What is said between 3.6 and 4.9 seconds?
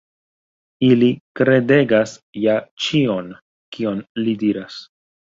kion li diras.